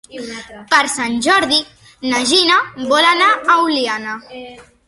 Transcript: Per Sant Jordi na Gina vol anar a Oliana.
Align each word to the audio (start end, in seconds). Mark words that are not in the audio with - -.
Per 0.71 0.79
Sant 0.93 1.19
Jordi 1.27 1.59
na 2.13 2.23
Gina 2.31 2.57
vol 2.95 3.09
anar 3.13 3.31
a 3.57 3.63
Oliana. 3.69 4.21